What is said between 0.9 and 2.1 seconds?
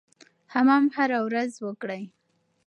هره ورځ وکړئ.